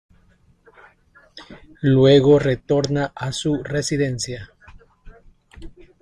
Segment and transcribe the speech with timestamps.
[1.83, 4.49] Luego retorna a su residencia.